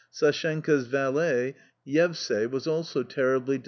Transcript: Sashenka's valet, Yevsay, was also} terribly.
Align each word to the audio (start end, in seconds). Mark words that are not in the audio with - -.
Sashenka's 0.11 0.87
valet, 0.87 1.53
Yevsay, 1.85 2.49
was 2.49 2.65
also} 2.65 3.03
terribly. 3.03 3.59